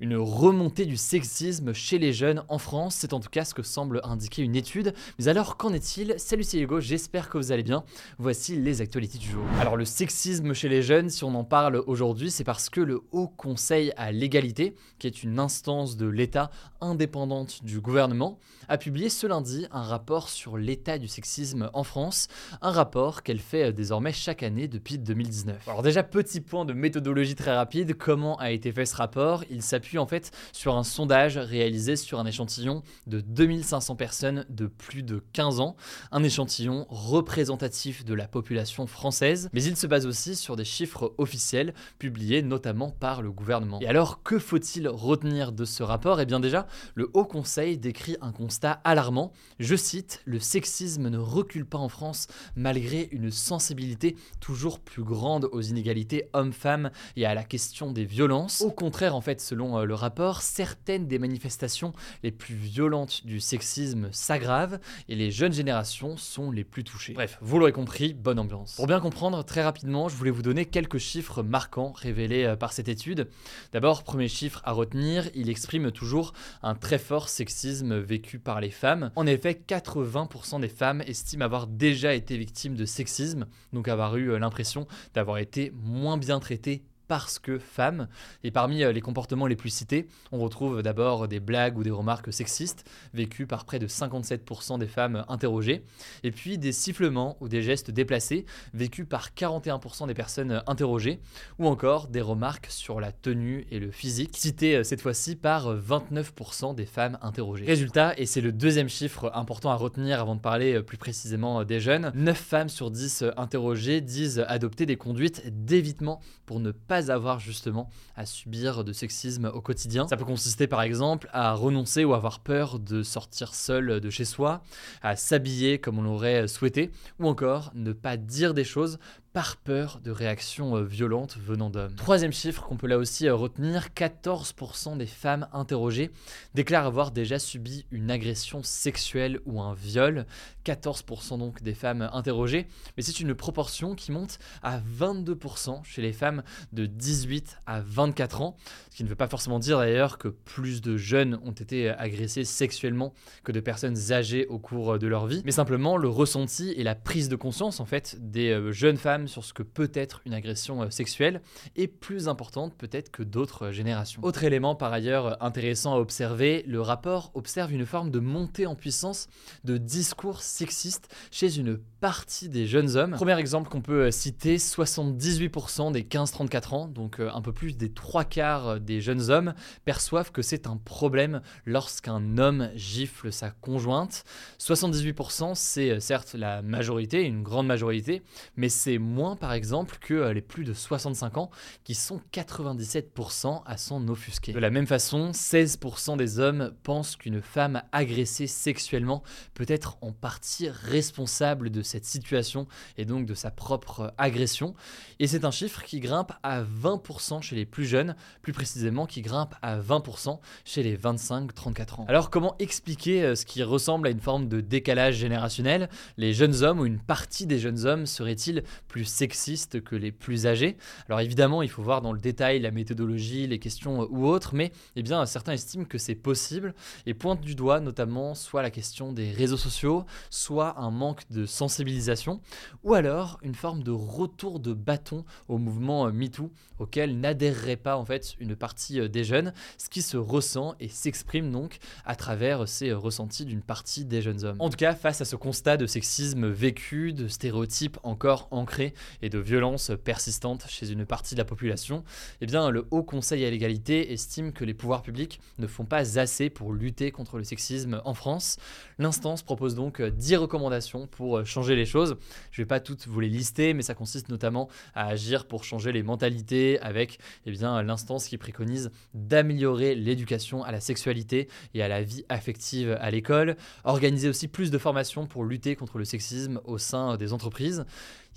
Une 0.00 0.14
remontée 0.14 0.86
du 0.86 0.96
sexisme 0.96 1.72
chez 1.72 1.98
les 1.98 2.12
jeunes 2.12 2.44
en 2.46 2.58
France, 2.58 2.94
c'est 2.94 3.12
en 3.12 3.18
tout 3.18 3.30
cas 3.30 3.44
ce 3.44 3.52
que 3.52 3.64
semble 3.64 4.00
indiquer 4.04 4.42
une 4.42 4.54
étude. 4.54 4.94
Mais 5.18 5.26
alors 5.26 5.56
qu'en 5.56 5.72
est-il? 5.72 6.14
Salut 6.18 6.44
c'est 6.44 6.60
Hugo, 6.60 6.78
j'espère 6.78 7.28
que 7.28 7.36
vous 7.36 7.50
allez 7.50 7.64
bien. 7.64 7.82
Voici 8.16 8.54
les 8.54 8.80
actualités 8.80 9.18
du 9.18 9.28
jour. 9.28 9.42
Alors 9.58 9.76
le 9.76 9.84
sexisme 9.84 10.52
chez 10.52 10.68
les 10.68 10.82
jeunes, 10.82 11.10
si 11.10 11.24
on 11.24 11.34
en 11.34 11.42
parle 11.42 11.82
aujourd'hui, 11.88 12.30
c'est 12.30 12.44
parce 12.44 12.70
que 12.70 12.80
le 12.80 13.00
Haut 13.10 13.26
Conseil 13.26 13.92
à 13.96 14.12
l'égalité, 14.12 14.76
qui 15.00 15.08
est 15.08 15.24
une 15.24 15.40
instance 15.40 15.96
de 15.96 16.06
l'État 16.06 16.52
indépendante 16.80 17.64
du 17.64 17.80
gouvernement, 17.80 18.38
a 18.68 18.78
publié 18.78 19.08
ce 19.08 19.26
lundi 19.26 19.66
un 19.72 19.82
rapport 19.82 20.28
sur 20.28 20.58
l'état 20.58 20.98
du 20.98 21.08
sexisme 21.08 21.70
en 21.72 21.82
France, 21.82 22.28
un 22.62 22.70
rapport 22.70 23.24
qu'elle 23.24 23.40
fait 23.40 23.72
désormais 23.72 24.12
chaque 24.12 24.44
année 24.44 24.68
depuis 24.68 24.96
2019. 24.96 25.66
Alors 25.66 25.82
déjà 25.82 26.04
petit 26.04 26.40
point 26.40 26.64
de 26.64 26.72
méthodologie 26.72 27.34
très 27.34 27.56
rapide, 27.56 27.98
comment 27.98 28.36
a 28.36 28.52
été 28.52 28.70
fait 28.70 28.86
ce 28.86 28.94
rapport? 28.94 29.42
Il 29.50 29.60
s'appuie 29.60 29.87
en 29.96 30.06
fait 30.06 30.32
sur 30.52 30.76
un 30.76 30.82
sondage 30.84 31.38
réalisé 31.38 31.96
sur 31.96 32.18
un 32.18 32.26
échantillon 32.26 32.82
de 33.06 33.20
2500 33.20 33.96
personnes 33.96 34.44
de 34.50 34.66
plus 34.66 35.02
de 35.02 35.22
15 35.32 35.60
ans, 35.60 35.76
un 36.12 36.22
échantillon 36.22 36.86
représentatif 36.90 38.04
de 38.04 38.12
la 38.12 38.28
population 38.28 38.86
française, 38.86 39.48
mais 39.52 39.62
il 39.62 39.76
se 39.76 39.86
base 39.86 40.04
aussi 40.04 40.36
sur 40.36 40.56
des 40.56 40.64
chiffres 40.64 41.14
officiels 41.16 41.72
publiés 41.98 42.42
notamment 42.42 42.90
par 42.90 43.22
le 43.22 43.30
gouvernement. 43.30 43.78
Et 43.80 43.86
alors 43.86 44.22
que 44.22 44.38
faut-il 44.38 44.88
retenir 44.88 45.52
de 45.52 45.64
ce 45.64 45.82
rapport? 45.82 46.20
Eh 46.20 46.26
bien 46.26 46.40
déjà, 46.40 46.66
le 46.94 47.08
Haut 47.14 47.24
Conseil 47.24 47.78
décrit 47.78 48.16
un 48.20 48.32
constat 48.32 48.80
alarmant. 48.84 49.32
Je 49.60 49.76
cite, 49.76 50.22
le 50.24 50.40
sexisme 50.40 51.08
ne 51.08 51.18
recule 51.18 51.64
pas 51.64 51.78
en 51.78 51.88
France 51.88 52.26
malgré 52.56 53.08
une 53.12 53.30
sensibilité 53.30 54.16
toujours 54.40 54.80
plus 54.80 55.04
grande 55.04 55.48
aux 55.52 55.60
inégalités 55.60 56.28
hommes-femmes 56.32 56.90
et 57.16 57.26
à 57.26 57.34
la 57.34 57.44
question 57.44 57.92
des 57.92 58.04
violences. 58.04 58.62
Au 58.62 58.70
contraire, 58.70 59.14
en 59.14 59.20
fait, 59.20 59.40
selon 59.40 59.77
euh, 59.78 59.84
le 59.84 59.94
rapport, 59.94 60.42
certaines 60.42 61.06
des 61.06 61.18
manifestations 61.18 61.92
les 62.22 62.30
plus 62.30 62.54
violentes 62.54 63.26
du 63.26 63.40
sexisme 63.40 64.08
s'aggravent 64.12 64.78
et 65.08 65.14
les 65.14 65.30
jeunes 65.30 65.52
générations 65.52 66.16
sont 66.16 66.50
les 66.50 66.64
plus 66.64 66.84
touchées. 66.84 67.14
Bref, 67.14 67.38
vous 67.40 67.58
l'aurez 67.58 67.72
compris, 67.72 68.14
bonne 68.14 68.38
ambiance. 68.38 68.76
Pour 68.76 68.86
bien 68.86 69.00
comprendre, 69.00 69.44
très 69.44 69.62
rapidement, 69.62 70.08
je 70.08 70.16
voulais 70.16 70.30
vous 70.30 70.42
donner 70.42 70.66
quelques 70.66 70.98
chiffres 70.98 71.42
marquants 71.42 71.92
révélés 71.92 72.44
euh, 72.44 72.56
par 72.56 72.72
cette 72.72 72.88
étude. 72.88 73.28
D'abord, 73.72 74.02
premier 74.02 74.28
chiffre 74.28 74.60
à 74.64 74.72
retenir, 74.72 75.28
il 75.34 75.50
exprime 75.50 75.90
toujours 75.90 76.32
un 76.62 76.74
très 76.74 76.98
fort 76.98 77.28
sexisme 77.28 77.98
vécu 77.98 78.38
par 78.38 78.60
les 78.60 78.70
femmes. 78.70 79.10
En 79.16 79.26
effet, 79.26 79.60
80% 79.66 80.60
des 80.60 80.68
femmes 80.68 81.02
estiment 81.02 81.44
avoir 81.44 81.66
déjà 81.66 82.14
été 82.14 82.36
victimes 82.36 82.74
de 82.74 82.84
sexisme, 82.84 83.46
donc 83.72 83.88
avoir 83.88 84.16
eu 84.16 84.30
euh, 84.30 84.38
l'impression 84.38 84.86
d'avoir 85.14 85.38
été 85.38 85.72
moins 85.74 86.16
bien 86.16 86.40
traitées 86.40 86.82
parce 87.08 87.38
que 87.38 87.58
femme. 87.58 88.08
Et 88.44 88.50
parmi 88.50 88.84
euh, 88.84 88.92
les 88.92 89.00
comportements 89.00 89.46
les 89.46 89.56
plus 89.56 89.70
cités, 89.70 90.06
on 90.30 90.38
retrouve 90.38 90.82
d'abord 90.82 91.26
des 91.26 91.40
blagues 91.40 91.78
ou 91.78 91.82
des 91.82 91.90
remarques 91.90 92.32
sexistes 92.32 92.84
vécues 93.14 93.46
par 93.46 93.64
près 93.64 93.78
de 93.78 93.88
57% 93.88 94.78
des 94.78 94.86
femmes 94.86 95.24
interrogées, 95.28 95.82
et 96.22 96.30
puis 96.30 96.58
des 96.58 96.72
sifflements 96.72 97.36
ou 97.40 97.48
des 97.48 97.62
gestes 97.62 97.90
déplacés 97.90 98.44
vécus 98.74 99.06
par 99.08 99.30
41% 99.30 100.06
des 100.06 100.14
personnes 100.14 100.62
interrogées, 100.66 101.20
ou 101.58 101.66
encore 101.66 102.08
des 102.08 102.20
remarques 102.20 102.66
sur 102.68 103.00
la 103.00 103.10
tenue 103.10 103.66
et 103.70 103.80
le 103.80 103.90
physique, 103.90 104.36
citées 104.36 104.76
euh, 104.76 104.84
cette 104.84 105.00
fois-ci 105.00 105.34
par 105.34 105.74
29% 105.74 106.74
des 106.74 106.86
femmes 106.86 107.18
interrogées. 107.22 107.64
Résultat, 107.64 108.18
et 108.18 108.26
c'est 108.26 108.40
le 108.40 108.52
deuxième 108.52 108.88
chiffre 108.88 109.30
important 109.34 109.70
à 109.70 109.76
retenir 109.76 110.20
avant 110.20 110.36
de 110.36 110.40
parler 110.40 110.74
euh, 110.74 110.82
plus 110.82 110.98
précisément 110.98 111.64
des 111.64 111.80
jeunes, 111.80 112.12
9 112.14 112.36
femmes 112.36 112.68
sur 112.68 112.90
10 112.90 113.24
interrogées 113.36 114.00
disent 114.02 114.44
adopter 114.46 114.84
des 114.84 114.96
conduites 114.96 115.42
d'évitement 115.64 116.20
pour 116.46 116.60
ne 116.60 116.70
pas 116.70 116.97
avoir 117.06 117.40
justement 117.40 117.90
à 118.16 118.26
subir 118.26 118.84
de 118.84 118.92
sexisme 118.92 119.50
au 119.54 119.60
quotidien. 119.60 120.06
Ça 120.08 120.16
peut 120.16 120.24
consister 120.24 120.66
par 120.66 120.82
exemple 120.82 121.28
à 121.32 121.52
renoncer 121.54 122.04
ou 122.04 122.14
avoir 122.14 122.40
peur 122.40 122.78
de 122.78 123.02
sortir 123.02 123.54
seul 123.54 124.00
de 124.00 124.10
chez 124.10 124.24
soi, 124.24 124.62
à 125.02 125.16
s'habiller 125.16 125.78
comme 125.78 125.98
on 125.98 126.02
l'aurait 126.02 126.48
souhaité, 126.48 126.90
ou 127.18 127.28
encore 127.28 127.70
ne 127.74 127.92
pas 127.92 128.16
dire 128.16 128.54
des 128.54 128.64
choses 128.64 128.98
par 129.38 129.56
peur 129.56 130.00
de 130.02 130.10
réactions 130.10 130.74
euh, 130.74 130.82
violentes 130.82 131.38
venant 131.38 131.70
d'hommes. 131.70 131.94
Troisième 131.94 132.32
chiffre 132.32 132.64
qu'on 132.64 132.76
peut 132.76 132.88
là 132.88 132.98
aussi 132.98 133.28
euh, 133.28 133.36
retenir, 133.36 133.90
14% 133.94 134.96
des 134.96 135.06
femmes 135.06 135.46
interrogées 135.52 136.10
déclarent 136.54 136.86
avoir 136.86 137.12
déjà 137.12 137.38
subi 137.38 137.86
une 137.92 138.10
agression 138.10 138.64
sexuelle 138.64 139.38
ou 139.46 139.60
un 139.60 139.74
viol. 139.74 140.26
14% 140.68 141.38
donc 141.38 141.62
des 141.62 141.72
femmes 141.72 142.10
interrogées, 142.12 142.66
mais 142.96 143.02
c'est 143.02 143.20
une 143.20 143.34
proportion 143.34 143.94
qui 143.94 144.12
monte 144.12 144.38
à 144.62 144.80
22% 144.80 145.84
chez 145.84 146.02
les 146.02 146.12
femmes 146.12 146.42
de 146.72 146.86
18 146.86 147.58
à 147.66 147.80
24 147.80 148.42
ans, 148.42 148.56
ce 148.90 148.96
qui 148.96 149.04
ne 149.04 149.08
veut 149.08 149.14
pas 149.14 149.28
forcément 149.28 149.58
dire 149.58 149.78
d'ailleurs 149.78 150.18
que 150.18 150.28
plus 150.28 150.82
de 150.82 150.96
jeunes 150.96 151.38
ont 151.44 151.52
été 151.52 151.88
agressés 151.88 152.44
sexuellement 152.44 153.14
que 153.44 153.52
de 153.52 153.60
personnes 153.60 154.12
âgées 154.12 154.46
au 154.48 154.58
cours 154.58 154.98
de 154.98 155.06
leur 155.06 155.26
vie, 155.26 155.42
mais 155.44 155.52
simplement 155.52 155.96
le 155.96 156.08
ressenti 156.08 156.72
et 156.72 156.82
la 156.82 156.94
prise 156.94 157.28
de 157.28 157.36
conscience 157.36 157.80
en 157.80 157.86
fait 157.86 158.16
des 158.20 158.50
euh, 158.50 158.72
jeunes 158.72 158.98
femmes 158.98 159.27
sur 159.28 159.44
ce 159.44 159.52
que 159.52 159.62
peut 159.62 159.90
être 159.94 160.20
une 160.24 160.34
agression 160.34 160.82
euh, 160.82 160.90
sexuelle 160.90 161.40
est 161.76 161.86
plus 161.86 162.28
importante 162.28 162.74
peut-être 162.76 163.10
que 163.10 163.22
d'autres 163.22 163.66
euh, 163.66 163.72
générations. 163.72 164.22
Autre 164.24 164.44
élément 164.44 164.74
par 164.74 164.92
ailleurs 164.92 165.26
euh, 165.26 165.34
intéressant 165.40 165.94
à 165.94 165.98
observer, 165.98 166.64
le 166.66 166.80
rapport 166.80 167.30
observe 167.34 167.72
une 167.72 167.86
forme 167.86 168.10
de 168.10 168.18
montée 168.18 168.66
en 168.66 168.74
puissance 168.74 169.28
de 169.64 169.76
discours 169.76 170.42
sexistes 170.42 171.14
chez 171.30 171.58
une 171.58 171.78
partie 172.00 172.48
des 172.48 172.66
jeunes 172.66 172.96
hommes. 172.96 173.12
Premier 173.12 173.38
exemple 173.38 173.68
qu'on 173.68 173.80
peut 173.80 174.10
citer, 174.10 174.56
78% 174.56 175.92
des 175.92 176.02
15-34 176.02 176.74
ans, 176.74 176.86
donc 176.86 177.20
un 177.20 177.40
peu 177.42 177.52
plus 177.52 177.76
des 177.76 177.92
trois 177.92 178.24
quarts 178.24 178.80
des 178.80 179.00
jeunes 179.00 179.30
hommes, 179.30 179.54
perçoivent 179.84 180.30
que 180.30 180.42
c'est 180.42 180.68
un 180.68 180.76
problème 180.76 181.40
lorsqu'un 181.66 182.38
homme 182.38 182.70
gifle 182.76 183.32
sa 183.32 183.50
conjointe. 183.50 184.22
78% 184.60 185.54
c'est 185.54 185.98
certes 185.98 186.34
la 186.34 186.62
majorité, 186.62 187.22
une 187.22 187.42
grande 187.42 187.66
majorité, 187.66 188.22
mais 188.56 188.68
c'est 188.68 188.98
moins 188.98 189.17
par 189.18 189.52
exemple 189.52 189.98
que 190.00 190.14
euh, 190.14 190.32
les 190.32 190.40
plus 190.40 190.64
de 190.64 190.72
65 190.72 191.38
ans 191.38 191.50
qui 191.84 191.94
sont 191.94 192.20
97% 192.32 193.62
à 193.64 193.76
s'en 193.76 194.06
offusquer. 194.08 194.52
De 194.52 194.58
la 194.58 194.70
même 194.70 194.86
façon, 194.86 195.32
16% 195.32 196.16
des 196.16 196.38
hommes 196.38 196.72
pensent 196.82 197.16
qu'une 197.16 197.42
femme 197.42 197.82
agressée 197.92 198.46
sexuellement 198.46 199.22
peut 199.54 199.66
être 199.68 199.98
en 200.02 200.12
partie 200.12 200.68
responsable 200.68 201.70
de 201.70 201.82
cette 201.82 202.04
situation 202.04 202.66
et 202.96 203.04
donc 203.04 203.26
de 203.26 203.34
sa 203.34 203.50
propre 203.50 204.14
agression. 204.18 204.74
Et 205.18 205.26
c'est 205.26 205.44
un 205.44 205.50
chiffre 205.50 205.82
qui 205.82 206.00
grimpe 206.00 206.32
à 206.42 206.62
20% 206.62 207.42
chez 207.42 207.56
les 207.56 207.66
plus 207.66 207.86
jeunes, 207.86 208.14
plus 208.42 208.52
précisément 208.52 209.06
qui 209.06 209.22
grimpe 209.22 209.54
à 209.62 209.78
20% 209.78 210.38
chez 210.64 210.82
les 210.82 210.96
25-34 210.96 212.00
ans. 212.00 212.06
Alors 212.08 212.30
comment 212.30 212.54
expliquer 212.58 213.24
euh, 213.24 213.34
ce 213.34 213.44
qui 213.44 213.62
ressemble 213.62 214.06
à 214.06 214.10
une 214.10 214.20
forme 214.20 214.48
de 214.48 214.60
décalage 214.60 215.16
générationnel? 215.16 215.88
Les 216.16 216.32
jeunes 216.32 216.62
hommes 216.62 216.80
ou 216.80 216.86
une 216.86 217.00
partie 217.00 217.46
des 217.46 217.58
jeunes 217.58 217.84
hommes 217.86 218.06
seraient-ils 218.06 218.62
plus 218.86 218.97
sexistes 219.04 219.82
que 219.82 219.96
les 219.96 220.12
plus 220.12 220.46
âgés. 220.46 220.76
Alors 221.08 221.20
évidemment, 221.20 221.62
il 221.62 221.68
faut 221.68 221.82
voir 221.82 222.02
dans 222.02 222.12
le 222.12 222.20
détail 222.20 222.60
la 222.60 222.70
méthodologie, 222.70 223.46
les 223.46 223.58
questions 223.58 224.02
euh, 224.02 224.06
ou 224.10 224.26
autres, 224.26 224.54
mais 224.54 224.72
eh 224.96 225.02
bien, 225.02 225.24
certains 225.26 225.52
estiment 225.52 225.84
que 225.84 225.98
c'est 225.98 226.14
possible 226.14 226.74
et 227.06 227.14
pointent 227.14 227.40
du 227.40 227.54
doigt 227.54 227.80
notamment 227.80 228.34
soit 228.34 228.62
la 228.62 228.70
question 228.70 229.12
des 229.12 229.30
réseaux 229.30 229.56
sociaux, 229.56 230.04
soit 230.30 230.78
un 230.78 230.90
manque 230.90 231.28
de 231.30 231.46
sensibilisation, 231.46 232.40
ou 232.84 232.94
alors 232.94 233.38
une 233.42 233.54
forme 233.54 233.82
de 233.82 233.90
retour 233.90 234.60
de 234.60 234.72
bâton 234.72 235.24
au 235.48 235.58
mouvement 235.58 236.06
euh, 236.06 236.12
MeToo 236.12 236.50
auquel 236.78 237.18
n'adhérerait 237.18 237.76
pas 237.76 237.96
en 237.96 238.04
fait 238.04 238.34
une 238.38 238.56
partie 238.56 239.00
euh, 239.00 239.08
des 239.08 239.24
jeunes, 239.24 239.52
ce 239.78 239.88
qui 239.88 240.02
se 240.02 240.16
ressent 240.16 240.74
et 240.80 240.88
s'exprime 240.88 241.50
donc 241.50 241.78
à 242.04 242.16
travers 242.16 242.68
ces 242.68 242.92
ressentis 242.92 243.44
d'une 243.44 243.62
partie 243.62 244.04
des 244.04 244.22
jeunes 244.22 244.44
hommes. 244.44 244.56
En 244.60 244.70
tout 244.70 244.76
cas, 244.76 244.94
face 244.94 245.20
à 245.20 245.24
ce 245.24 245.36
constat 245.36 245.76
de 245.76 245.86
sexisme 245.86 246.48
vécu, 246.48 247.12
de 247.12 247.28
stéréotypes 247.28 247.98
encore 248.02 248.48
ancrés, 248.50 248.87
et 249.22 249.28
de 249.28 249.38
violences 249.38 249.92
persistantes 250.04 250.66
chez 250.68 250.90
une 250.90 251.06
partie 251.06 251.34
de 251.34 251.38
la 251.38 251.44
population, 251.44 252.04
eh 252.40 252.46
le 252.46 252.86
Haut 252.90 253.02
Conseil 253.02 253.44
à 253.44 253.50
l'égalité 253.50 254.12
estime 254.12 254.52
que 254.52 254.64
les 254.64 254.74
pouvoirs 254.74 255.02
publics 255.02 255.40
ne 255.58 255.66
font 255.66 255.84
pas 255.84 256.18
assez 256.18 256.50
pour 256.50 256.72
lutter 256.72 257.10
contre 257.10 257.38
le 257.38 257.44
sexisme 257.44 258.00
en 258.04 258.14
France. 258.14 258.58
L'instance 258.98 259.42
propose 259.42 259.74
donc 259.74 260.02
10 260.02 260.36
recommandations 260.36 261.06
pour 261.06 261.44
changer 261.46 261.76
les 261.76 261.86
choses. 261.86 262.16
Je 262.50 262.60
ne 262.60 262.64
vais 262.64 262.68
pas 262.68 262.80
toutes 262.80 263.06
vous 263.06 263.20
les 263.20 263.28
lister, 263.28 263.74
mais 263.74 263.82
ça 263.82 263.94
consiste 263.94 264.28
notamment 264.28 264.68
à 264.94 265.06
agir 265.06 265.46
pour 265.46 265.64
changer 265.64 265.92
les 265.92 266.02
mentalités 266.02 266.80
avec 266.80 267.18
eh 267.46 267.52
l'instance 267.52 268.28
qui 268.28 268.38
préconise 268.38 268.90
d'améliorer 269.14 269.94
l'éducation 269.94 270.62
à 270.62 270.72
la 270.72 270.80
sexualité 270.80 271.48
et 271.74 271.82
à 271.82 271.88
la 271.88 272.02
vie 272.02 272.24
affective 272.28 272.96
à 273.00 273.10
l'école, 273.10 273.56
organiser 273.84 274.28
aussi 274.28 274.48
plus 274.48 274.70
de 274.70 274.78
formations 274.78 275.26
pour 275.26 275.44
lutter 275.44 275.76
contre 275.76 275.98
le 275.98 276.04
sexisme 276.04 276.60
au 276.64 276.78
sein 276.78 277.16
des 277.16 277.32
entreprises. 277.32 277.84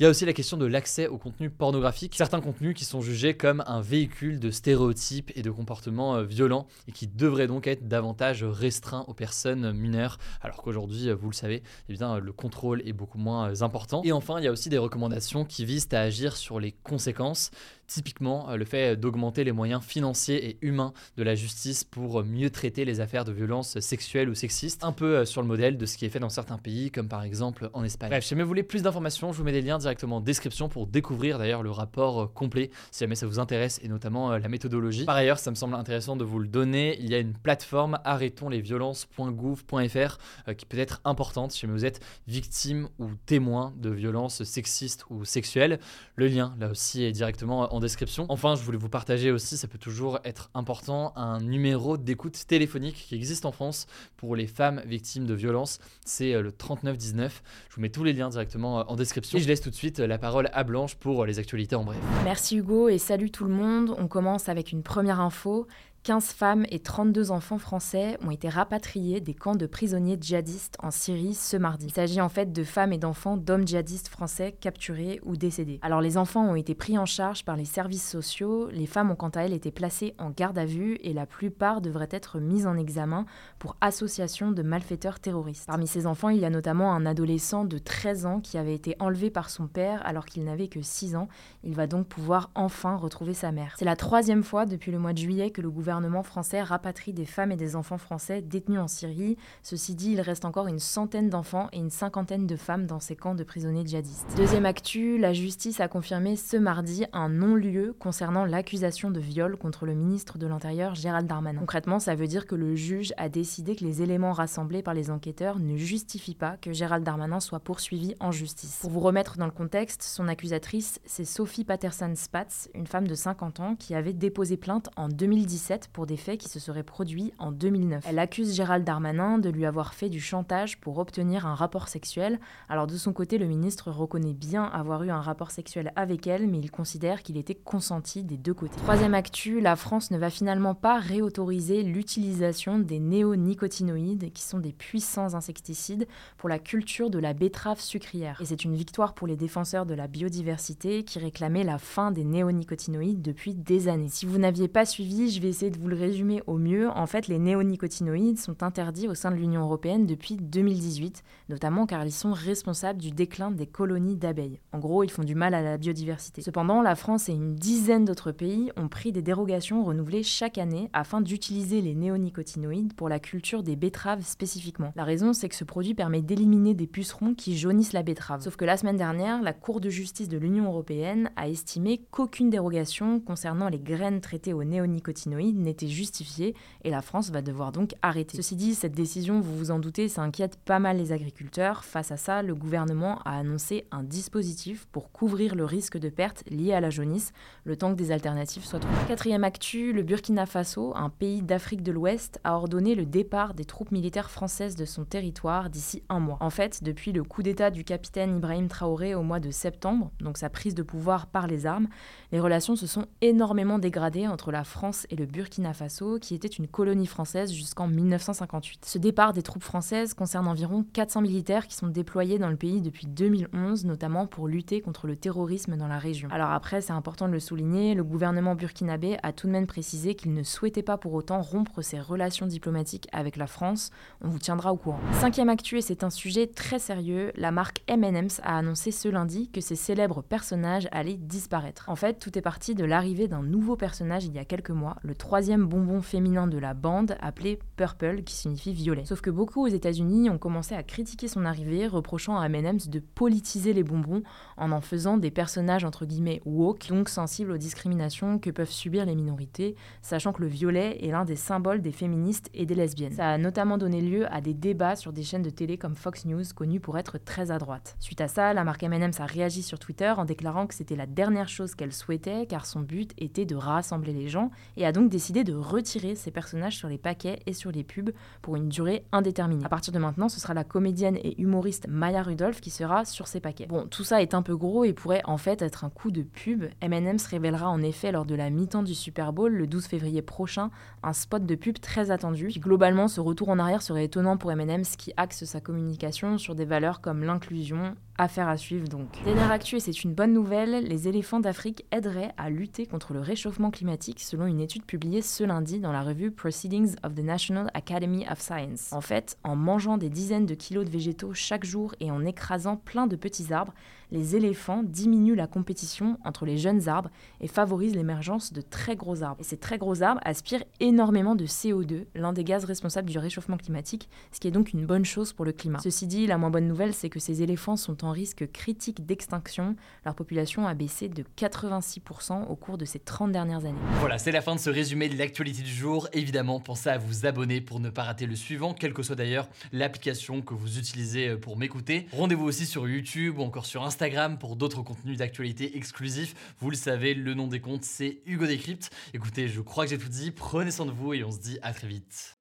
Il 0.01 0.05
y 0.05 0.07
a 0.07 0.09
aussi 0.09 0.25
la 0.25 0.33
question 0.33 0.57
de 0.57 0.65
l'accès 0.65 1.05
au 1.05 1.19
contenu 1.19 1.51
pornographique. 1.51 2.15
Certains 2.17 2.41
contenus 2.41 2.73
qui 2.73 2.85
sont 2.85 3.01
jugés 3.01 3.37
comme 3.37 3.63
un 3.67 3.81
véhicule 3.81 4.39
de 4.39 4.49
stéréotypes 4.49 5.31
et 5.35 5.43
de 5.43 5.51
comportements 5.51 6.15
euh, 6.15 6.23
violents 6.23 6.65
et 6.87 6.91
qui 6.91 7.05
devraient 7.05 7.45
donc 7.45 7.67
être 7.67 7.87
davantage 7.87 8.43
restreints 8.43 9.05
aux 9.07 9.13
personnes 9.13 9.71
mineures, 9.73 10.17
alors 10.41 10.63
qu'aujourd'hui, 10.63 11.09
euh, 11.09 11.13
vous 11.13 11.29
le 11.29 11.35
savez, 11.35 11.61
eh 11.87 11.93
le 11.93 12.31
contrôle 12.31 12.81
est 12.83 12.93
beaucoup 12.93 13.19
moins 13.19 13.51
euh, 13.51 13.63
important. 13.63 14.01
Et 14.03 14.11
enfin, 14.11 14.39
il 14.39 14.43
y 14.43 14.47
a 14.47 14.51
aussi 14.51 14.69
des 14.69 14.79
recommandations 14.79 15.45
qui 15.45 15.65
visent 15.65 15.89
à 15.91 15.99
agir 15.99 16.35
sur 16.35 16.59
les 16.59 16.71
conséquences. 16.71 17.51
Typiquement, 17.91 18.55
le 18.55 18.63
fait 18.63 18.95
d'augmenter 18.95 19.43
les 19.43 19.51
moyens 19.51 19.83
financiers 19.83 20.49
et 20.49 20.57
humains 20.61 20.93
de 21.17 21.23
la 21.23 21.35
justice 21.35 21.83
pour 21.83 22.23
mieux 22.23 22.49
traiter 22.49 22.85
les 22.85 23.01
affaires 23.01 23.25
de 23.25 23.33
violences 23.33 23.79
sexuelles 23.79 24.29
ou 24.29 24.35
sexistes, 24.35 24.83
un 24.83 24.93
peu 24.93 25.25
sur 25.25 25.41
le 25.41 25.47
modèle 25.47 25.77
de 25.77 25.85
ce 25.85 25.97
qui 25.97 26.05
est 26.05 26.09
fait 26.09 26.19
dans 26.19 26.29
certains 26.29 26.57
pays, 26.57 26.89
comme 26.89 27.09
par 27.09 27.23
exemple 27.23 27.69
en 27.73 27.83
Espagne. 27.83 28.09
Bref, 28.09 28.23
si 28.23 28.29
jamais 28.29 28.43
vous 28.43 28.47
voulez 28.47 28.63
plus 28.63 28.81
d'informations, 28.81 29.33
je 29.33 29.37
vous 29.37 29.43
mets 29.43 29.51
des 29.51 29.61
liens 29.61 29.77
directement 29.77 30.15
en 30.17 30.21
description 30.21 30.69
pour 30.69 30.87
découvrir 30.87 31.37
d'ailleurs 31.37 31.63
le 31.63 31.71
rapport 31.71 32.21
euh, 32.21 32.27
complet 32.27 32.69
si 32.91 32.99
jamais 32.99 33.15
ça 33.15 33.25
vous 33.27 33.39
intéresse 33.39 33.79
et 33.83 33.87
notamment 33.87 34.31
euh, 34.31 34.37
la 34.39 34.47
méthodologie. 34.47 35.05
Par 35.05 35.15
ailleurs, 35.15 35.39
ça 35.39 35.49
me 35.51 35.55
semble 35.55 35.75
intéressant 35.75 36.15
de 36.15 36.23
vous 36.23 36.39
le 36.39 36.47
donner. 36.47 36.97
Il 36.99 37.09
y 37.09 37.15
a 37.15 37.19
une 37.19 37.33
plateforme 37.33 37.99
arrêtonslesviolences.gouv.fr 38.05 40.17
euh, 40.47 40.53
qui 40.53 40.65
peut 40.65 40.79
être 40.79 41.01
importante 41.03 41.51
si 41.51 41.59
jamais 41.59 41.73
vous 41.73 41.85
êtes 41.85 41.99
victime 42.27 42.87
ou 42.99 43.09
témoin 43.25 43.73
de 43.77 43.89
violences 43.89 44.43
sexistes 44.43 45.03
ou 45.09 45.25
sexuelles. 45.25 45.79
Le 46.15 46.27
lien 46.27 46.55
là 46.59 46.69
aussi 46.69 47.03
est 47.03 47.11
directement 47.11 47.73
en 47.73 47.80
Enfin, 48.29 48.55
je 48.55 48.63
voulais 48.63 48.77
vous 48.77 48.89
partager 48.89 49.31
aussi, 49.31 49.57
ça 49.57 49.67
peut 49.67 49.77
toujours 49.77 50.19
être 50.23 50.49
important, 50.53 51.13
un 51.15 51.39
numéro 51.39 51.97
d'écoute 51.97 52.45
téléphonique 52.47 52.95
qui 52.95 53.15
existe 53.15 53.45
en 53.45 53.51
France 53.51 53.87
pour 54.17 54.35
les 54.35 54.47
femmes 54.47 54.81
victimes 54.85 55.25
de 55.25 55.33
violences. 55.33 55.79
C'est 56.05 56.39
le 56.41 56.51
3919. 56.51 57.43
Je 57.69 57.75
vous 57.75 57.81
mets 57.81 57.89
tous 57.89 58.03
les 58.03 58.13
liens 58.13 58.29
directement 58.29 58.89
en 58.89 58.95
description. 58.95 59.37
Et 59.37 59.41
je 59.41 59.47
laisse 59.47 59.61
tout 59.61 59.69
de 59.69 59.75
suite 59.75 59.99
la 59.99 60.17
parole 60.17 60.49
à 60.53 60.63
Blanche 60.63 60.95
pour 60.95 61.25
les 61.25 61.39
actualités 61.39 61.75
en 61.75 61.83
bref. 61.83 61.97
Merci 62.23 62.57
Hugo 62.57 62.89
et 62.89 62.97
salut 62.97 63.31
tout 63.31 63.45
le 63.45 63.53
monde. 63.53 63.95
On 63.97 64.07
commence 64.07 64.49
avec 64.49 64.71
une 64.71 64.83
première 64.83 65.19
info. 65.19 65.67
15 66.03 66.31
femmes 66.31 66.65
et 66.71 66.79
32 66.79 67.29
enfants 67.29 67.59
français 67.59 68.17
ont 68.25 68.31
été 68.31 68.49
rapatriés 68.49 69.21
des 69.21 69.35
camps 69.35 69.53
de 69.53 69.67
prisonniers 69.67 70.17
djihadistes 70.19 70.75
en 70.81 70.89
Syrie 70.89 71.35
ce 71.35 71.57
mardi. 71.57 71.85
Il 71.85 71.93
s'agit 71.93 72.21
en 72.21 72.27
fait 72.27 72.51
de 72.51 72.63
femmes 72.63 72.91
et 72.91 72.97
d'enfants 72.97 73.37
d'hommes 73.37 73.67
djihadistes 73.67 74.07
français 74.07 74.55
capturés 74.59 75.19
ou 75.23 75.35
décédés. 75.35 75.77
Alors 75.83 76.01
les 76.01 76.17
enfants 76.17 76.43
ont 76.43 76.55
été 76.55 76.73
pris 76.73 76.97
en 76.97 77.05
charge 77.05 77.45
par 77.45 77.55
les 77.55 77.65
services 77.65 78.09
sociaux, 78.09 78.67
les 78.71 78.87
femmes 78.87 79.11
ont 79.11 79.15
quant 79.15 79.29
à 79.29 79.41
elles 79.41 79.53
été 79.53 79.69
placées 79.69 80.15
en 80.17 80.31
garde 80.31 80.57
à 80.57 80.65
vue 80.65 80.97
et 81.03 81.13
la 81.13 81.27
plupart 81.27 81.81
devraient 81.81 82.09
être 82.09 82.39
mises 82.39 82.65
en 82.65 82.77
examen 82.77 83.27
pour 83.59 83.77
association 83.79 84.51
de 84.51 84.63
malfaiteurs 84.63 85.19
terroristes. 85.19 85.67
Parmi 85.67 85.85
ces 85.85 86.07
enfants, 86.07 86.29
il 86.29 86.39
y 86.39 86.45
a 86.45 86.49
notamment 86.49 86.95
un 86.95 87.05
adolescent 87.05 87.63
de 87.63 87.77
13 87.77 88.25
ans 88.25 88.39
qui 88.39 88.57
avait 88.57 88.73
été 88.73 88.95
enlevé 88.99 89.29
par 89.29 89.51
son 89.51 89.67
père 89.67 90.01
alors 90.03 90.25
qu'il 90.25 90.45
n'avait 90.45 90.67
que 90.67 90.81
6 90.81 91.15
ans. 91.15 91.27
Il 91.63 91.75
va 91.75 91.85
donc 91.85 92.07
pouvoir 92.07 92.49
enfin 92.55 92.95
retrouver 92.95 93.35
sa 93.35 93.51
mère. 93.51 93.75
C'est 93.77 93.85
la 93.85 93.95
troisième 93.95 94.41
fois 94.41 94.65
depuis 94.65 94.91
le 94.91 94.97
mois 94.97 95.13
de 95.13 95.19
juillet 95.19 95.51
que 95.51 95.61
le 95.61 95.69
gouvernement 95.69 95.90
gouvernement 95.91 96.23
français 96.23 96.61
rapatrie 96.61 97.11
des 97.11 97.25
femmes 97.25 97.51
et 97.51 97.57
des 97.57 97.75
enfants 97.75 97.97
français 97.97 98.41
détenus 98.41 98.79
en 98.79 98.87
Syrie. 98.87 99.35
Ceci 99.61 99.93
dit, 99.93 100.13
il 100.13 100.21
reste 100.21 100.45
encore 100.45 100.67
une 100.67 100.79
centaine 100.79 101.29
d'enfants 101.29 101.67
et 101.73 101.79
une 101.79 101.89
cinquantaine 101.89 102.47
de 102.47 102.55
femmes 102.55 102.85
dans 102.85 103.01
ces 103.01 103.17
camps 103.17 103.35
de 103.35 103.43
prisonniers 103.43 103.85
djihadistes. 103.85 104.25
Deuxième 104.37 104.65
actu, 104.65 105.17
la 105.17 105.33
justice 105.33 105.81
a 105.81 105.89
confirmé 105.89 106.37
ce 106.37 106.55
mardi 106.55 107.03
un 107.11 107.27
non-lieu 107.27 107.93
concernant 107.99 108.45
l'accusation 108.45 109.11
de 109.11 109.19
viol 109.19 109.57
contre 109.57 109.85
le 109.85 109.93
ministre 109.93 110.37
de 110.37 110.47
l'Intérieur 110.47 110.95
Gérald 110.95 111.27
Darmanin. 111.27 111.59
Concrètement, 111.59 111.99
ça 111.99 112.15
veut 112.15 112.27
dire 112.27 112.47
que 112.47 112.55
le 112.55 112.73
juge 112.73 113.13
a 113.17 113.27
décidé 113.27 113.75
que 113.75 113.83
les 113.83 114.01
éléments 114.01 114.31
rassemblés 114.31 114.83
par 114.83 114.93
les 114.93 115.11
enquêteurs 115.11 115.59
ne 115.59 115.75
justifient 115.75 116.35
pas 116.35 116.55
que 116.55 116.71
Gérald 116.71 117.03
Darmanin 117.03 117.41
soit 117.41 117.59
poursuivi 117.59 118.15
en 118.21 118.31
justice. 118.31 118.77
Pour 118.79 118.91
vous 118.91 119.01
remettre 119.01 119.37
dans 119.37 119.45
le 119.45 119.51
contexte, 119.51 120.03
son 120.03 120.29
accusatrice, 120.29 121.01
c'est 121.05 121.25
Sophie 121.25 121.65
Patterson-Spatz, 121.65 122.69
une 122.75 122.87
femme 122.87 123.09
de 123.09 123.15
50 123.15 123.59
ans 123.59 123.75
qui 123.75 123.93
avait 123.93 124.13
déposé 124.13 124.55
plainte 124.55 124.89
en 124.95 125.09
2017 125.09 125.80
pour 125.87 126.05
des 126.05 126.17
faits 126.17 126.39
qui 126.39 126.49
se 126.49 126.59
seraient 126.59 126.83
produits 126.83 127.33
en 127.39 127.51
2009. 127.51 128.05
Elle 128.07 128.19
accuse 128.19 128.55
Gérald 128.55 128.83
Darmanin 128.83 129.37
de 129.37 129.49
lui 129.49 129.65
avoir 129.65 129.93
fait 129.93 130.09
du 130.09 130.19
chantage 130.19 130.79
pour 130.79 130.97
obtenir 130.97 131.45
un 131.45 131.55
rapport 131.55 131.87
sexuel. 131.87 132.39
Alors 132.69 132.87
de 132.87 132.97
son 132.97 133.13
côté, 133.13 133.37
le 133.37 133.45
ministre 133.45 133.91
reconnaît 133.91 134.33
bien 134.33 134.63
avoir 134.65 135.03
eu 135.03 135.09
un 135.09 135.21
rapport 135.21 135.51
sexuel 135.51 135.91
avec 135.95 136.27
elle, 136.27 136.47
mais 136.47 136.59
il 136.59 136.71
considère 136.71 137.23
qu'il 137.23 137.37
était 137.37 137.55
consenti 137.55 138.23
des 138.23 138.37
deux 138.37 138.53
côtés. 138.53 138.77
Troisième 138.77 139.13
actu, 139.13 139.61
la 139.61 139.75
France 139.75 140.11
ne 140.11 140.17
va 140.17 140.29
finalement 140.29 140.75
pas 140.75 140.99
réautoriser 140.99 141.83
l'utilisation 141.83 142.79
des 142.79 142.99
néonicotinoïdes, 142.99 144.31
qui 144.33 144.43
sont 144.43 144.59
des 144.59 144.73
puissants 144.73 145.33
insecticides, 145.33 146.07
pour 146.37 146.49
la 146.49 146.59
culture 146.59 147.09
de 147.09 147.19
la 147.19 147.33
betterave 147.33 147.79
sucrière. 147.79 148.39
Et 148.41 148.45
c'est 148.45 148.63
une 148.63 148.75
victoire 148.75 149.13
pour 149.13 149.27
les 149.27 149.37
défenseurs 149.37 149.85
de 149.85 149.93
la 149.93 150.07
biodiversité 150.07 151.03
qui 151.03 151.19
réclamaient 151.19 151.63
la 151.63 151.77
fin 151.77 152.11
des 152.11 152.23
néonicotinoïdes 152.23 153.21
depuis 153.21 153.53
des 153.53 153.87
années. 153.87 154.09
Si 154.09 154.25
vous 154.25 154.37
n'aviez 154.37 154.67
pas 154.67 154.85
suivi, 154.85 155.31
je 155.31 155.41
vais 155.41 155.49
essayer 155.49 155.70
de 155.71 155.79
vous 155.79 155.87
le 155.87 155.95
résumer 155.95 156.41
au 156.47 156.57
mieux, 156.57 156.89
en 156.89 157.07
fait, 157.07 157.27
les 157.27 157.39
néonicotinoïdes 157.39 158.37
sont 158.37 158.63
interdits 158.63 159.07
au 159.07 159.15
sein 159.15 159.31
de 159.31 159.35
l'Union 159.35 159.61
européenne 159.61 160.05
depuis 160.05 160.35
2018, 160.35 161.23
notamment 161.49 161.85
car 161.85 162.05
ils 162.05 162.11
sont 162.11 162.33
responsables 162.33 162.99
du 162.99 163.11
déclin 163.11 163.51
des 163.51 163.65
colonies 163.65 164.17
d'abeilles. 164.17 164.59
En 164.73 164.79
gros, 164.79 165.03
ils 165.03 165.11
font 165.11 165.23
du 165.23 165.35
mal 165.35 165.53
à 165.53 165.61
la 165.61 165.77
biodiversité. 165.77 166.41
Cependant, 166.41 166.81
la 166.81 166.95
France 166.95 167.29
et 167.29 167.33
une 167.33 167.55
dizaine 167.55 168.05
d'autres 168.05 168.31
pays 168.31 168.71
ont 168.77 168.87
pris 168.87 169.11
des 169.11 169.21
dérogations 169.21 169.83
renouvelées 169.83 170.23
chaque 170.23 170.57
année 170.57 170.89
afin 170.93 171.21
d'utiliser 171.21 171.81
les 171.81 171.95
néonicotinoïdes 171.95 172.93
pour 172.93 173.09
la 173.09 173.19
culture 173.19 173.63
des 173.63 173.75
betteraves 173.75 174.25
spécifiquement. 174.25 174.93
La 174.95 175.03
raison, 175.03 175.33
c'est 175.33 175.49
que 175.49 175.55
ce 175.55 175.63
produit 175.63 175.93
permet 175.93 176.21
d'éliminer 176.21 176.73
des 176.73 176.87
pucerons 176.87 177.33
qui 177.33 177.57
jaunissent 177.57 177.93
la 177.93 178.03
betterave. 178.03 178.41
Sauf 178.41 178.55
que 178.55 178.65
la 178.65 178.77
semaine 178.77 178.97
dernière, 178.97 179.41
la 179.41 179.53
Cour 179.53 179.81
de 179.81 179.89
justice 179.89 180.29
de 180.29 180.37
l'Union 180.37 180.65
européenne 180.65 181.31
a 181.35 181.47
estimé 181.47 182.01
qu'aucune 182.11 182.49
dérogation 182.49 183.19
concernant 183.19 183.69
les 183.69 183.79
graines 183.79 184.21
traitées 184.21 184.53
aux 184.53 184.63
néonicotinoïdes 184.63 185.57
n'était 185.61 185.87
justifié 185.87 186.55
et 186.83 186.89
la 186.89 187.01
France 187.01 187.29
va 187.29 187.41
devoir 187.41 187.71
donc 187.71 187.93
arrêter. 188.01 188.37
Ceci 188.37 188.55
dit, 188.55 188.75
cette 188.75 188.93
décision, 188.93 189.39
vous 189.39 189.57
vous 189.57 189.71
en 189.71 189.79
doutez, 189.79 190.07
ça 190.07 190.21
inquiète 190.21 190.57
pas 190.57 190.79
mal 190.79 190.97
les 190.97 191.11
agriculteurs. 191.11 191.83
Face 191.83 192.11
à 192.11 192.17
ça, 192.17 192.41
le 192.41 192.55
gouvernement 192.55 193.19
a 193.25 193.37
annoncé 193.37 193.85
un 193.91 194.03
dispositif 194.03 194.87
pour 194.91 195.11
couvrir 195.11 195.55
le 195.55 195.65
risque 195.65 195.97
de 195.97 196.09
perte 196.09 196.43
lié 196.49 196.73
à 196.73 196.81
la 196.81 196.89
jaunisse, 196.89 197.33
le 197.63 197.75
temps 197.75 197.91
que 197.91 197.97
des 197.97 198.11
alternatives 198.11 198.65
soient 198.65 198.79
trouvées. 198.79 199.07
Quatrième 199.07 199.43
actu, 199.43 199.93
le 199.93 200.03
Burkina 200.03 200.45
Faso, 200.45 200.93
un 200.95 201.09
pays 201.09 201.41
d'Afrique 201.41 201.83
de 201.83 201.91
l'Ouest, 201.91 202.39
a 202.43 202.55
ordonné 202.55 202.95
le 202.95 203.05
départ 203.05 203.53
des 203.53 203.65
troupes 203.65 203.91
militaires 203.91 204.31
françaises 204.31 204.75
de 204.75 204.85
son 204.85 205.05
territoire 205.05 205.69
d'ici 205.69 206.03
un 206.09 206.19
mois. 206.19 206.37
En 206.39 206.49
fait, 206.49 206.83
depuis 206.83 207.11
le 207.11 207.23
coup 207.23 207.43
d'État 207.43 207.71
du 207.71 207.83
capitaine 207.83 208.37
Ibrahim 208.37 208.67
Traoré 208.67 209.15
au 209.15 209.23
mois 209.23 209.39
de 209.39 209.51
septembre, 209.51 210.11
donc 210.19 210.37
sa 210.37 210.49
prise 210.49 210.75
de 210.75 210.83
pouvoir 210.83 211.27
par 211.27 211.47
les 211.47 211.65
armes, 211.65 211.87
les 212.31 212.39
relations 212.39 212.75
se 212.75 212.87
sont 212.87 213.05
énormément 213.21 213.79
dégradées 213.79 214.27
entre 214.27 214.51
la 214.51 214.63
France 214.63 215.05
et 215.09 215.15
le 215.15 215.25
Burkina 215.25 215.50
Burkina 215.51 215.73
Faso, 215.73 216.17
qui 216.17 216.33
était 216.33 216.47
une 216.47 216.65
colonie 216.65 217.05
française 217.05 217.51
jusqu'en 217.51 217.85
1958. 217.85 218.85
Ce 218.85 218.97
départ 218.97 219.33
des 219.33 219.41
troupes 219.41 219.63
françaises 219.63 220.13
concerne 220.13 220.47
environ 220.47 220.85
400 220.93 221.19
militaires 221.19 221.67
qui 221.67 221.75
sont 221.75 221.87
déployés 221.87 222.39
dans 222.39 222.49
le 222.49 222.55
pays 222.55 222.79
depuis 222.79 223.05
2011, 223.05 223.83
notamment 223.83 224.27
pour 224.27 224.47
lutter 224.47 224.79
contre 224.79 225.07
le 225.07 225.17
terrorisme 225.17 225.75
dans 225.75 225.89
la 225.89 225.99
région. 225.99 226.29
Alors 226.31 226.51
après, 226.51 226.79
c'est 226.79 226.93
important 226.93 227.27
de 227.27 227.33
le 227.33 227.41
souligner, 227.41 227.95
le 227.95 228.05
gouvernement 228.05 228.55
burkinabé 228.55 229.17
a 229.23 229.33
tout 229.33 229.47
de 229.47 229.51
même 229.51 229.67
précisé 229.67 230.15
qu'il 230.15 230.33
ne 230.33 230.43
souhaitait 230.43 230.83
pas 230.83 230.97
pour 230.97 231.13
autant 231.15 231.41
rompre 231.41 231.81
ses 231.81 231.99
relations 231.99 232.45
diplomatiques 232.45 233.09
avec 233.11 233.35
la 233.35 233.47
France. 233.47 233.91
On 234.21 234.29
vous 234.29 234.39
tiendra 234.39 234.71
au 234.71 234.77
courant. 234.77 235.01
Cinquième 235.19 235.49
actu, 235.49 235.79
et 235.79 235.81
c'est 235.81 236.05
un 236.05 236.09
sujet 236.09 236.47
très 236.47 236.79
sérieux, 236.79 237.33
la 237.35 237.51
marque 237.51 237.83
M&M's 237.87 238.39
a 238.45 238.57
annoncé 238.57 238.91
ce 238.91 239.09
lundi 239.09 239.49
que 239.49 239.59
ses 239.59 239.75
célèbres 239.75 240.23
personnages 240.23 240.87
allaient 240.93 241.17
disparaître. 241.17 241.89
En 241.89 241.97
fait, 241.97 242.19
tout 242.19 242.37
est 242.37 242.41
parti 242.41 242.73
de 242.73 242.85
l'arrivée 242.85 243.27
d'un 243.27 243.43
nouveau 243.43 243.75
personnage 243.75 244.23
il 244.23 244.33
y 244.33 244.39
a 244.39 244.45
quelques 244.45 244.69
mois, 244.69 244.95
le 245.03 245.13
3 245.13 245.30
troisième 245.31 245.65
bonbon 245.65 246.01
féminin 246.01 246.45
de 246.45 246.57
la 246.57 246.73
bande, 246.73 247.15
appelé 247.21 247.57
Purple, 247.77 248.23
qui 248.23 248.33
signifie 248.33 248.73
violet. 248.73 249.05
Sauf 249.05 249.21
que 249.21 249.29
beaucoup 249.29 249.63
aux 249.63 249.69
États-Unis 249.69 250.29
ont 250.29 250.37
commencé 250.37 250.75
à 250.75 250.83
critiquer 250.83 251.29
son 251.29 251.45
arrivée, 251.45 251.87
reprochant 251.87 252.37
à 252.37 252.47
M&M's 252.47 252.89
de 252.89 252.99
politiser 252.99 253.71
les 253.71 253.83
bonbons 253.83 254.23
en 254.57 254.73
en 254.73 254.81
faisant 254.81 255.15
des 255.15 255.31
personnages 255.31 255.85
entre 255.85 256.05
guillemets 256.05 256.41
woke, 256.43 256.89
donc 256.89 257.07
sensibles 257.07 257.53
aux 257.53 257.57
discriminations 257.57 258.39
que 258.39 258.49
peuvent 258.49 258.69
subir 258.69 259.05
les 259.05 259.15
minorités, 259.15 259.77
sachant 260.01 260.33
que 260.33 260.41
le 260.41 260.49
violet 260.49 260.97
est 261.01 261.11
l'un 261.11 261.23
des 261.23 261.37
symboles 261.37 261.81
des 261.81 261.93
féministes 261.93 262.49
et 262.53 262.65
des 262.65 262.75
lesbiennes. 262.75 263.13
Ça 263.13 263.29
a 263.29 263.37
notamment 263.37 263.77
donné 263.77 264.01
lieu 264.01 264.29
à 264.33 264.41
des 264.41 264.53
débats 264.53 264.97
sur 264.97 265.13
des 265.13 265.23
chaînes 265.23 265.43
de 265.43 265.49
télé 265.49 265.77
comme 265.77 265.95
Fox 265.95 266.25
News, 266.25 266.43
connues 266.53 266.81
pour 266.81 266.97
être 266.97 267.17
très 267.17 267.51
à 267.51 267.57
droite. 267.57 267.95
Suite 268.01 268.19
à 268.19 268.27
ça, 268.27 268.53
la 268.53 268.65
marque 268.65 268.83
M&M's 268.83 269.21
a 269.21 269.25
réagi 269.27 269.63
sur 269.63 269.79
Twitter 269.79 270.13
en 270.17 270.25
déclarant 270.25 270.67
que 270.67 270.73
c'était 270.73 270.97
la 270.97 271.05
dernière 271.05 271.47
chose 271.47 271.73
qu'elle 271.73 271.93
souhaitait, 271.93 272.47
car 272.47 272.65
son 272.65 272.81
but 272.81 273.13
était 273.17 273.45
de 273.45 273.55
rassembler 273.55 274.11
les 274.11 274.27
gens, 274.27 274.51
et 274.75 274.85
a 274.85 274.91
donc 274.91 275.09
décidé 275.09 275.20
de 275.29 275.53
retirer 275.53 276.15
ses 276.15 276.31
personnages 276.31 276.77
sur 276.77 276.89
les 276.89 276.97
paquets 276.97 277.39
et 277.45 277.53
sur 277.53 277.71
les 277.71 277.83
pubs 277.83 278.11
pour 278.41 278.55
une 278.55 278.69
durée 278.69 279.05
indéterminée. 279.11 279.63
À 279.63 279.69
partir 279.69 279.93
de 279.93 279.99
maintenant, 279.99 280.29
ce 280.29 280.39
sera 280.39 280.55
la 280.55 280.63
comédienne 280.63 281.17
et 281.17 281.39
humoriste 281.39 281.85
Maya 281.87 282.23
Rudolph 282.23 282.59
qui 282.59 282.71
sera 282.71 283.05
sur 283.05 283.27
ces 283.27 283.39
paquets. 283.39 283.67
Bon, 283.67 283.85
tout 283.87 284.03
ça 284.03 284.21
est 284.21 284.33
un 284.33 284.41
peu 284.41 284.55
gros 284.55 284.83
et 284.83 284.93
pourrait 284.93 285.21
en 285.25 285.37
fait 285.37 285.61
être 285.61 285.85
un 285.85 285.89
coup 285.89 286.09
de 286.09 286.23
pub. 286.23 286.65
M&M's 286.81 287.25
révélera 287.27 287.69
en 287.69 287.81
effet 287.83 288.11
lors 288.11 288.25
de 288.25 288.33
la 288.33 288.49
mi-temps 288.49 288.81
du 288.81 288.95
Super 288.95 289.31
Bowl 289.31 289.53
le 289.53 289.67
12 289.67 289.85
février 289.85 290.23
prochain 290.23 290.71
un 291.03 291.13
spot 291.13 291.45
de 291.45 291.55
pub 291.55 291.79
très 291.79 292.09
attendu. 292.09 292.47
Puis 292.47 292.59
globalement, 292.59 293.07
ce 293.07 293.21
retour 293.21 293.49
en 293.49 293.59
arrière 293.59 293.83
serait 293.83 294.05
étonnant 294.05 294.37
pour 294.37 294.51
M&M's 294.51 294.95
qui 294.95 295.13
axe 295.17 295.45
sa 295.45 295.61
communication 295.61 296.39
sur 296.39 296.55
des 296.55 296.65
valeurs 296.65 296.99
comme 296.99 297.23
l'inclusion, 297.23 297.95
Affaire 298.23 298.49
à 298.49 298.55
suivre 298.55 298.87
donc. 298.87 299.07
Dernière 299.25 299.49
actu, 299.49 299.77
et 299.77 299.79
c'est 299.79 300.03
une 300.03 300.13
bonne 300.13 300.31
nouvelle, 300.31 300.85
les 300.85 301.07
éléphants 301.07 301.39
d'Afrique 301.39 301.87
aideraient 301.89 302.35
à 302.37 302.51
lutter 302.51 302.85
contre 302.85 303.13
le 303.13 303.19
réchauffement 303.19 303.71
climatique 303.71 304.19
selon 304.19 304.45
une 304.45 304.59
étude 304.59 304.85
publiée 304.85 305.23
ce 305.23 305.43
lundi 305.43 305.79
dans 305.79 305.91
la 305.91 306.03
revue 306.03 306.29
Proceedings 306.29 306.93
of 307.03 307.15
the 307.15 307.23
National 307.23 307.71
Academy 307.73 308.27
of 308.31 308.39
Science. 308.39 308.93
En 308.93 309.01
fait, 309.01 309.39
en 309.43 309.55
mangeant 309.55 309.97
des 309.97 310.09
dizaines 310.09 310.45
de 310.45 310.53
kilos 310.53 310.85
de 310.85 310.91
végétaux 310.91 311.33
chaque 311.33 311.65
jour 311.65 311.95
et 311.99 312.11
en 312.11 312.23
écrasant 312.23 312.77
plein 312.77 313.07
de 313.07 313.15
petits 313.15 313.53
arbres, 313.53 313.73
les 314.11 314.35
éléphants 314.35 314.83
diminuent 314.83 315.35
la 315.35 315.47
compétition 315.47 316.17
entre 316.25 316.45
les 316.45 316.57
jeunes 316.57 316.89
arbres 316.89 317.09
et 317.39 317.47
favorisent 317.47 317.95
l'émergence 317.95 318.51
de 318.53 318.61
très 318.61 318.95
gros 318.95 319.23
arbres. 319.23 319.39
Et 319.39 319.43
ces 319.43 319.57
très 319.57 319.77
gros 319.77 320.03
arbres 320.03 320.21
aspirent 320.25 320.65
énormément 320.79 321.33
de 321.33 321.45
CO2, 321.45 322.05
l'un 322.13 322.33
des 322.33 322.43
gaz 322.43 322.65
responsables 322.65 323.09
du 323.09 323.17
réchauffement 323.17 323.57
climatique, 323.57 324.09
ce 324.31 324.39
qui 324.39 324.47
est 324.47 324.51
donc 324.51 324.73
une 324.73 324.85
bonne 324.85 325.05
chose 325.05 325.33
pour 325.33 325.45
le 325.45 325.53
climat. 325.53 325.79
Ceci 325.79 326.07
dit, 326.07 326.27
la 326.27 326.37
moins 326.37 326.49
bonne 326.49 326.67
nouvelle, 326.67 326.93
c'est 326.93 327.09
que 327.09 327.19
ces 327.19 327.41
éléphants 327.41 327.77
sont 327.77 328.03
en 328.03 328.10
risque 328.11 328.51
critique 328.51 329.05
d'extinction. 329.05 329.75
Leur 330.03 330.15
population 330.15 330.67
a 330.67 330.73
baissé 330.73 331.07
de 331.07 331.23
86% 331.37 332.47
au 332.47 332.55
cours 332.55 332.77
de 332.77 332.85
ces 332.85 332.99
30 332.99 333.31
dernières 333.31 333.65
années. 333.65 333.79
Voilà, 333.99 334.17
c'est 334.17 334.31
la 334.31 334.41
fin 334.41 334.55
de 334.55 334.59
ce 334.59 334.69
résumé 334.69 335.07
de 335.07 335.17
l'actualité 335.17 335.61
du 335.61 335.73
jour. 335.73 336.09
Évidemment, 336.11 336.59
pensez 336.59 336.89
à 336.89 336.97
vous 336.97 337.25
abonner 337.25 337.61
pour 337.61 337.79
ne 337.79 337.89
pas 337.89 338.03
rater 338.03 338.25
le 338.25 338.35
suivant, 338.35 338.73
quelle 338.73 338.93
que 338.93 339.03
soit 339.03 339.15
d'ailleurs 339.15 339.47
l'application 339.71 340.41
que 340.41 340.53
vous 340.53 340.79
utilisez 340.79 341.37
pour 341.37 341.57
m'écouter. 341.57 342.07
Rendez-vous 342.11 342.45
aussi 342.45 342.65
sur 342.65 342.87
YouTube 342.87 343.37
ou 343.37 343.43
encore 343.43 343.65
sur 343.65 343.83
Instagram 343.83 344.01
Instagram 344.01 344.39
pour 344.39 344.55
d'autres 344.55 344.81
contenus 344.81 345.17
d'actualité 345.17 345.77
exclusifs. 345.77 346.33
Vous 346.59 346.71
le 346.71 346.75
savez, 346.75 347.13
le 347.13 347.35
nom 347.35 347.45
des 347.45 347.59
comptes, 347.59 347.83
c'est 347.83 348.23
Hugo 348.25 348.47
Décrypte. 348.47 348.89
Écoutez, 349.13 349.47
je 349.47 349.61
crois 349.61 349.83
que 349.83 349.91
j'ai 349.91 349.99
tout 349.99 350.09
dit. 350.09 350.31
Prenez 350.31 350.71
soin 350.71 350.87
de 350.87 350.91
vous 350.91 351.13
et 351.13 351.23
on 351.23 351.29
se 351.29 351.39
dit 351.39 351.59
à 351.61 351.71
très 351.71 351.87
vite. 351.87 352.40